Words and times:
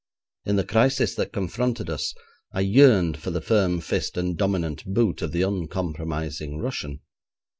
In 0.45 0.55
the 0.55 0.63
crisis 0.63 1.13
that 1.13 1.31
confronted 1.31 1.87
us, 1.87 2.15
I 2.51 2.61
yearned 2.61 3.17
for 3.19 3.29
the 3.29 3.39
firm 3.39 3.79
fist 3.81 4.17
and 4.17 4.35
dominant 4.35 4.83
boot 4.83 5.21
of 5.21 5.31
the 5.31 5.43
uncompromising 5.43 6.57
Russian. 6.57 7.01